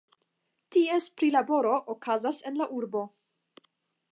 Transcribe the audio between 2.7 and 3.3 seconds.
urbo.